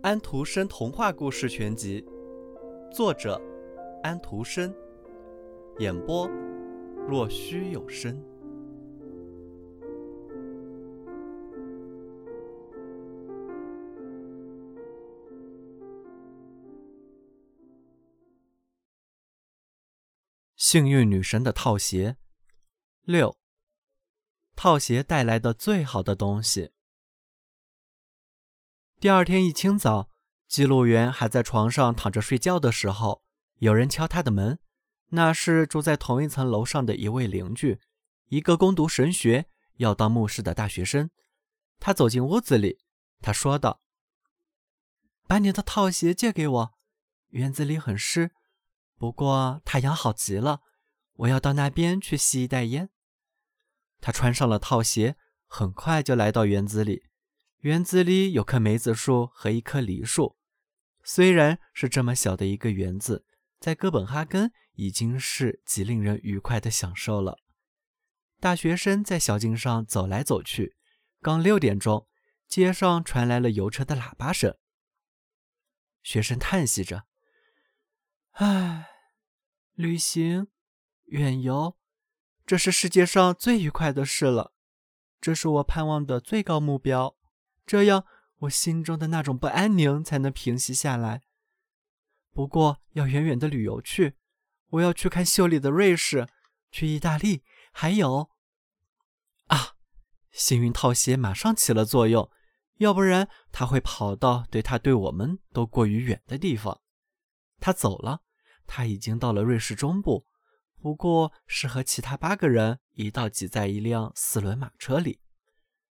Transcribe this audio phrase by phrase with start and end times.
[0.00, 2.06] 安徒生童话故事全集，
[2.92, 3.40] 作者
[4.00, 4.72] 安徒生，
[5.80, 6.28] 演播
[7.08, 8.16] 若虚有声。
[20.56, 22.16] 幸运女神的套鞋
[23.02, 23.36] 六，
[24.54, 26.70] 套鞋带来的最好的东西。
[29.00, 30.10] 第二天一清早，
[30.48, 33.22] 记录员还在床上躺着睡觉的时候，
[33.58, 34.58] 有人敲他的门。
[35.10, 37.78] 那是住在同一层楼上的一位邻居，
[38.26, 41.10] 一个攻读神学、要当牧师的大学生。
[41.78, 42.80] 他走进屋子里，
[43.20, 43.80] 他说道
[45.28, 46.74] ：“把你的套鞋借给我，
[47.28, 48.32] 院子里很湿，
[48.98, 50.62] 不过太阳好极了，
[51.14, 52.90] 我要到那边去吸一袋烟。”
[54.02, 55.14] 他穿上了套鞋，
[55.46, 57.04] 很快就来到园子里。
[57.62, 60.36] 园子里有棵梅子树和一棵梨树，
[61.02, 63.24] 虽然是这么小的一个园子，
[63.58, 67.40] 在哥本哈根已经是极令人愉快的享受了。
[68.38, 70.76] 大学生在小径上走来走去，
[71.20, 72.06] 刚六点钟，
[72.46, 74.56] 街上传来了油车的喇叭声。
[76.04, 77.06] 学生叹息着
[78.38, 78.86] ：“唉，
[79.74, 80.46] 旅行，
[81.06, 81.76] 远游，
[82.46, 84.52] 这是世界上最愉快的事了，
[85.20, 87.16] 这是我盼望的最高目标。”
[87.68, 88.06] 这样，
[88.38, 91.20] 我心中的那种不安宁才能平息下来。
[92.32, 94.16] 不过，要远远的旅游去，
[94.68, 96.26] 我要去看秀丽的瑞士，
[96.70, 98.30] 去意大利，还有……
[99.48, 99.74] 啊，
[100.30, 102.30] 幸运套鞋马上起了作用，
[102.76, 106.80] 要不然他会跑到对他对我们都过于远的地方。
[107.60, 108.22] 他走了，
[108.66, 110.26] 他已经到了瑞士中部，
[110.80, 115.20] 不过是和其他八个人一道挤在一辆四轮马车里。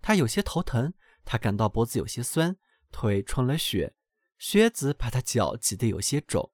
[0.00, 0.94] 他有些头疼。
[1.26, 2.56] 他感到脖子有些酸，
[2.90, 3.94] 腿充了血，
[4.38, 6.52] 靴子把他脚挤得有些肿。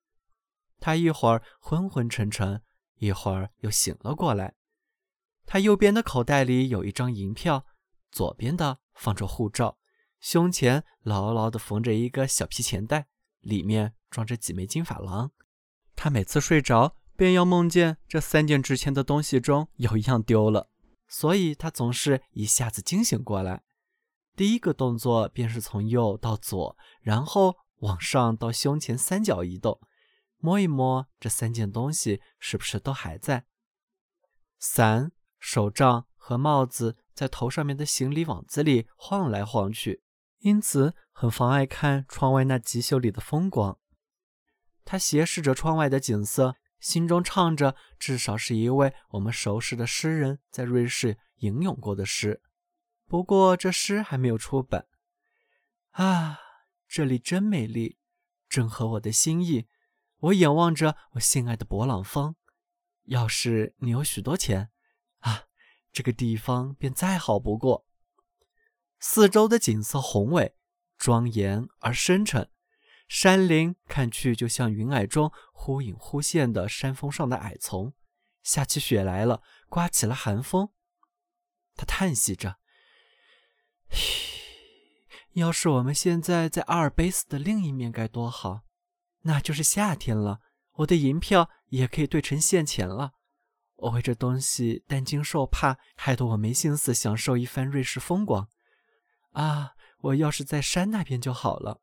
[0.80, 2.62] 他一会儿昏昏沉沉，
[2.97, 4.54] 一会儿又醒了过来。
[5.44, 7.66] 他右边的口袋里有一张银票，
[8.10, 9.78] 左边的放着护照，
[10.19, 13.08] 胸前牢牢地缝着一个小皮钱袋，
[13.41, 15.30] 里面装着几枚金法郎。
[15.94, 20.70] 他每次睡着，便要梦见这三件值钱的东西中有一样丢了，
[21.06, 23.62] 所以他总是一下子惊醒过来。
[24.34, 29.81] 第一个动作便是从右到左，然后往上到胸前三角移动，
[30.38, 33.44] 摸一摸这三件东西是不是都还在。
[34.59, 40.03] 伞、手杖和帽子在头上面的行李网子里晃来晃去，
[40.38, 43.78] 因此很妨碍看窗外那极秀丽的风光。
[44.84, 52.41] 他斜视着窗外的景色，心中唱着至少是一位我们熟识的诗人在瑞士吟咏过的诗。
[53.12, 54.86] 不过这诗还没有出版。
[55.90, 56.40] 啊，
[56.88, 57.98] 这里真美丽，
[58.48, 59.68] 正合我的心意。
[60.16, 62.34] 我眼望着我心爱的勃朗峰。
[63.02, 64.70] 要是你有许多钱，
[65.18, 65.44] 啊，
[65.92, 67.86] 这个地方便再好不过。
[68.98, 70.56] 四周的景色宏伟、
[70.96, 72.50] 庄严而深沉，
[73.06, 77.92] 山林看去就像云霭中忽隐忽现的山峰上的矮丛。
[78.42, 80.70] 下起雪来了，刮起了寒风。
[81.74, 82.61] 他叹息着。
[83.92, 84.32] 嘘
[85.34, 88.62] 要是我们现在在阿尔卑斯的另一面该多好！
[89.22, 90.41] 那就是夏天了，
[90.72, 93.12] 我的银票也可以兑成现钱了。
[93.76, 98.48] 我为这东西担惊受怕，害得我没心思享受一番瑞士风光。
[99.30, 101.80] 啊，我要是在山那边就好了。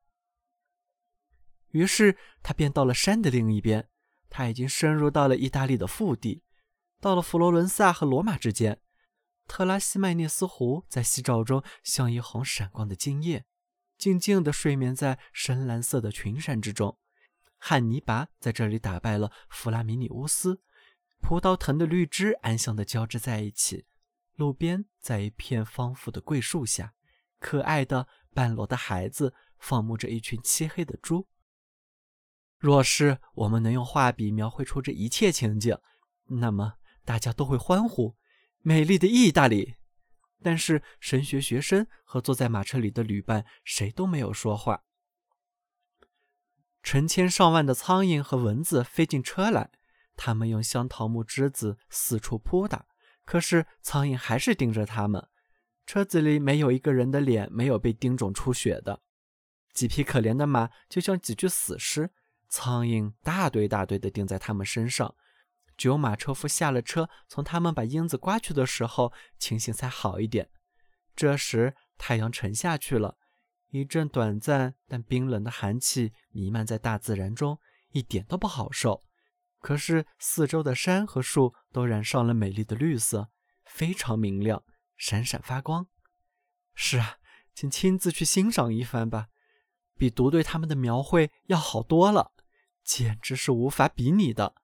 [1.69, 3.89] 于是他便到了山的另一边。
[4.31, 6.43] 他已经深入到了意大利的腹地，
[7.01, 8.79] 到了佛罗伦萨和罗马之间。
[9.49, 13.45] 特拉西迈涅斯湖在夕照中像一泓闪光的金叶，
[13.97, 16.99] 静静地睡眠在深蓝色的群山之中。
[17.57, 20.61] 汉尼拔在这里打败了弗拉米尼乌斯。
[21.19, 23.87] 葡萄藤的绿枝安详地交织在一起。
[24.35, 26.93] 路边，在一片丰富的桂树下，
[27.39, 31.27] 可爱的半裸的孩子放牧着一群漆黑的猪。
[32.59, 35.75] 若是我们能用画笔描绘出这一切情景，
[36.25, 38.15] 那么大家都会欢呼。
[38.61, 39.75] 美丽的意大利，
[40.43, 44.83] 但是神学学生和坐在马车里的旅伴谁都没有说话。
[46.83, 49.71] 成千上万的苍蝇和蚊子飞进车来，
[50.15, 52.85] 他们用香桃木枝子四处扑打，
[53.25, 55.27] 可是苍蝇还是盯着他们。
[55.85, 59.01] 车子里没有一个人的脸没有被叮肿出血的。
[59.73, 62.11] 几匹可怜的马就像几具死尸，
[62.47, 65.15] 苍蝇大堆大堆地钉在他们身上。
[65.79, 70.49] 只有马车夫下了车，从他们把英子刮去的时候，情形才好一点。
[71.15, 73.15] 这时太阳沉下去了，
[73.69, 77.61] 一阵短暂但冰冷的寒气弥漫在大自然中，
[77.91, 79.05] 一点都不好受。
[79.61, 83.29] 可是四周的山和树都染上了美丽的绿色，
[83.63, 84.61] 非常明亮，
[84.97, 85.87] 闪闪发光。
[86.75, 87.19] 是啊，
[87.55, 89.29] 请亲自去欣赏一番吧，
[89.95, 92.33] 比读对他们的描绘要好多了，
[92.83, 94.55] 简直是无法比拟的。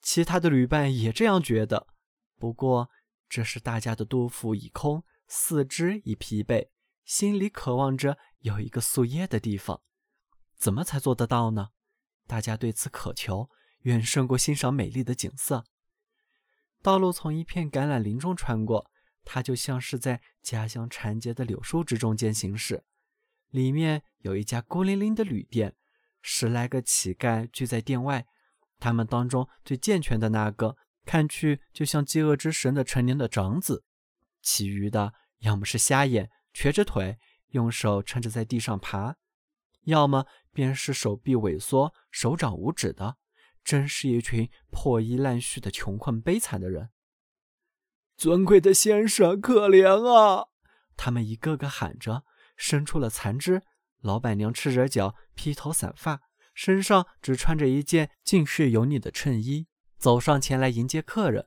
[0.00, 1.86] 其他的旅伴也这样觉得。
[2.38, 2.90] 不过，
[3.28, 6.68] 这是大家的肚腹已空，四肢已疲惫，
[7.04, 9.82] 心里渴望着有一个宿夜的地方。
[10.56, 11.68] 怎么才做得到呢？
[12.26, 13.50] 大家对此渴求。
[13.84, 15.64] 远胜过欣赏美丽的景色。
[16.82, 18.90] 道路从一片橄榄林中穿过，
[19.24, 22.84] 它就像是在家乡缠结的柳树枝中间行驶。
[23.48, 25.74] 里面有一家孤零零的旅店，
[26.20, 28.26] 十来个乞丐聚在店外。
[28.80, 33.84] 他们当中最健全的那个，看去就像饥饿之神的成年的长子；
[34.42, 37.18] 其余的要么是瞎眼、瘸着腿，
[37.50, 39.14] 用手撑着在地上爬；
[39.82, 43.18] 要么便是手臂萎缩、手掌无指的。
[43.62, 46.88] 真是一群破衣烂絮的穷困悲惨的人。
[48.16, 50.48] 尊贵的先生，可怜啊！
[50.96, 52.24] 他们一个个喊着，
[52.56, 53.62] 伸出了残肢。
[54.00, 56.22] 老板娘赤着脚，披头散发，
[56.54, 59.66] 身上只穿着一件尽是油腻的衬衣，
[59.96, 61.46] 走上前来迎接客人。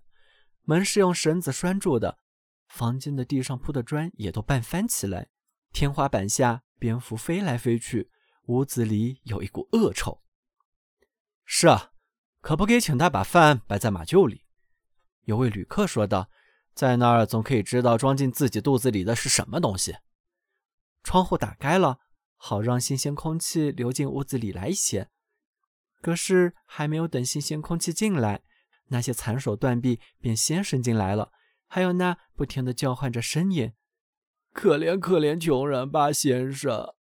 [0.64, 2.20] 门是用绳子拴住的，
[2.68, 5.28] 房间的地上铺的砖也都半翻起来，
[5.72, 8.10] 天花板下蝙蝠飞来飞去，
[8.48, 10.22] 屋子里有一股恶臭。
[11.46, 11.92] 是啊。
[12.42, 14.44] 可不可以请他把饭摆在马厩里？
[15.22, 16.30] 有位旅客说道
[16.76, 19.96] ：“在那儿总可以知道装进自己肚子里的是什么东西。”
[21.06, 22.00] 窗户打开了，
[22.46, 25.08] 好让新鲜空气流进屋子里来一些。
[26.02, 28.44] 可是还没有等新鲜空气进来，
[28.88, 31.32] 那些残手断臂便先伸进来了，
[31.68, 33.72] 还有那不停的叫唤着呻吟
[34.52, 36.94] ：“可怜可怜穷人吧，先生！”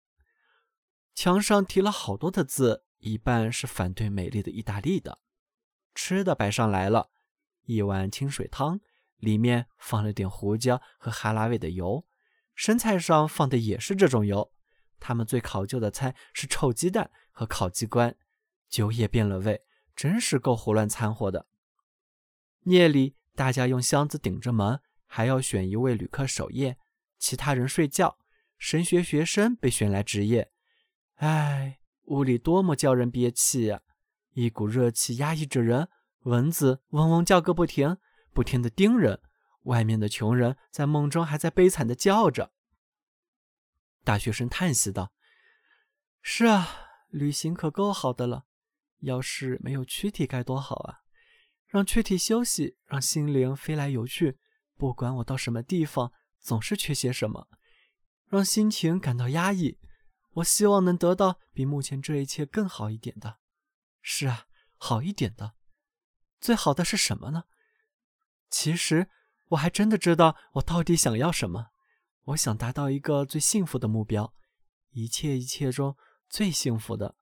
[1.12, 5.18] 墙上提了好多的字，一半是反对美丽的意大利的。
[5.92, 7.10] 吃的摆上来了，
[7.64, 8.78] 一碗清水汤，
[9.16, 12.06] 里面放了点胡椒和哈拉味的油，
[12.54, 14.52] 生菜上放的也是这种油。
[15.02, 18.14] 他们最考究的菜是臭鸡蛋和烤鸡冠，
[18.68, 19.60] 酒也变了味，
[19.96, 21.46] 真是够胡乱掺和的。
[22.66, 26.78] 夜里，大家用箱子顶着门，还要选一位旅客守夜，
[27.18, 28.16] 其他人睡觉。
[28.56, 30.52] 神学学生被选来值夜。
[31.16, 33.80] 唉，屋里多么叫人憋气呀！
[34.34, 35.88] 一股热气压抑着人，
[36.20, 37.96] 蚊子嗡嗡叫个不停，
[38.32, 39.20] 不停的叮人。
[39.64, 42.52] 外面的穷人在梦中还在悲惨的叫着。
[44.04, 45.12] 大学生叹息道
[46.20, 46.68] ：“是啊，
[47.08, 48.46] 旅行可够好的了，
[48.98, 51.00] 要是没有躯体该多好啊！
[51.66, 54.38] 让躯体休息，让心灵飞来游去。
[54.76, 57.48] 不管我到什么地方，总是缺些什么，
[58.26, 59.78] 让心情感到压抑。
[60.34, 63.38] 我希望能得到比目前这一切更好一点的。”
[64.02, 64.46] 是啊，
[64.76, 65.54] 好一点的，
[66.40, 67.44] 最好的是什么呢？
[68.50, 69.08] 其实
[69.50, 71.71] 我还真的知道我到底想要什么。
[72.26, 74.32] 我想达到一个最幸福的目标，
[74.90, 75.96] 一切一切中
[76.28, 77.16] 最幸福的。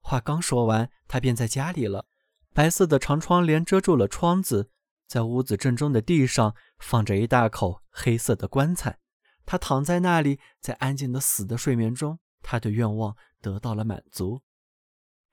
[0.00, 2.06] 话刚说完，他便在家里了。
[2.52, 4.70] 白色的长窗帘遮住了窗子，
[5.06, 8.98] 在屋子正中的地上放着一大口黑色的棺材。
[9.46, 14.42] 他躺在那里，在安静的死的睡眠中，他的愿望得到了满足。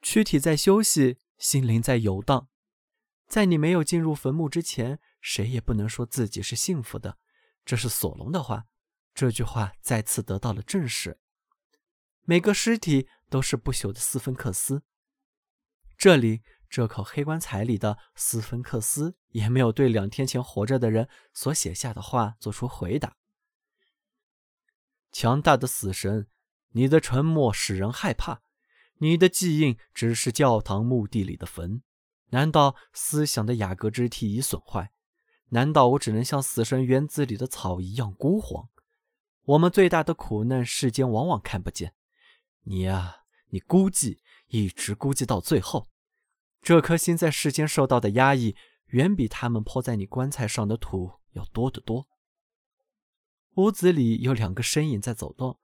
[0.02, 2.48] 躯体在休息，心灵在游荡。
[3.28, 7.18] 在你没有进入坟墓之前，谁也不能说自己是幸福的。
[7.66, 8.66] 这是索隆的话，
[9.18, 11.18] 这句话再次得到了证实。
[12.22, 14.84] 每个尸体都是不朽的斯芬克斯。
[15.98, 23.18] 这里，这口黑棺材里的斯芬克斯也没有对两天前活着的人所写下的话做出回答。
[25.12, 26.28] 强大的死神，
[26.74, 28.44] 你的沉默使人害怕。
[29.00, 31.82] 你的记印只是教堂墓地里的坟，
[32.30, 34.92] 难道思想的雅各肢体已损坏？
[35.50, 38.70] 难道我只能像死神园子里的草一样孤黄？
[39.48, 41.94] 我们最大的苦难，世间往往看不见。
[42.64, 45.88] 你呀，你估计，一直估计到最后。
[46.62, 52.10] 这颗心在世间受到的压抑，远比他们泼在你棺材上的土要多得多。
[53.56, 55.58] 屋子里有两个身影在走动，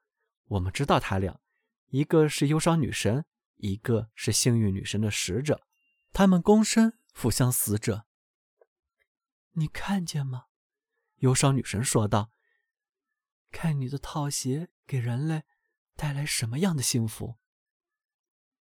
[0.46, 1.42] 我们知道他俩。
[1.90, 3.26] 一个是忧伤女神，
[3.58, 5.68] 一个是幸运女神的使者，
[6.14, 8.06] 他们躬身俯向死者。
[9.52, 10.46] 你看见吗？
[11.18, 12.30] 忧伤女神说道。
[13.54, 15.44] 看你的套鞋给人类
[15.96, 17.38] 带来什么样的幸福？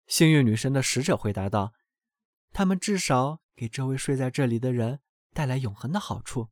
[0.07, 1.73] 幸运女神的使者回答道
[2.51, 6.49] ：“他们至少给这位睡在这里的人带来永恒的好处。”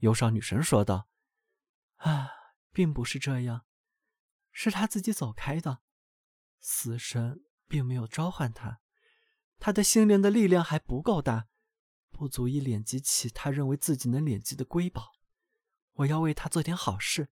[0.00, 1.08] 忧伤女神说道
[1.96, 2.30] ：“啊，
[2.70, 3.66] 并不是这样。”
[4.52, 5.80] 是他自己走开的，
[6.60, 8.80] 死神并没有召唤他，
[9.58, 11.48] 他的心灵的力量还不够大，
[12.10, 15.15] 不足以敛集起他认为自己能敛集的瑰宝。
[15.96, 17.28] 我要为他做点好事。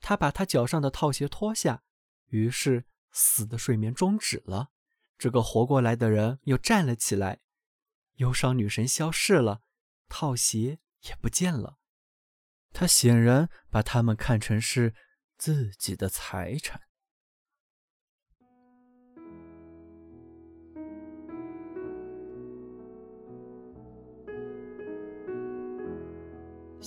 [0.00, 1.82] 他把他脚上的套鞋脱下，
[2.26, 4.70] 于是死的睡眠终止了。
[5.18, 7.40] 这个活过来的人又站了起来，
[8.14, 9.62] 忧伤女神消失了，
[10.08, 11.78] 套鞋也不见了。
[12.72, 14.94] 他显然把他们看成是
[15.36, 16.87] 自己的财产。